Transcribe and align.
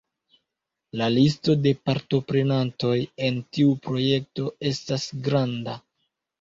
La 1.01 1.09
listo 1.15 1.55
de 1.65 1.73
partoprenantoj 1.89 2.95
en 3.29 3.39
tiu 3.59 3.77
projekto 3.87 4.51
estas 4.75 5.09
granda. 5.31 5.81